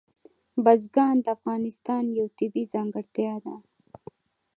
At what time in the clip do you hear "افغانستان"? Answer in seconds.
1.37-2.03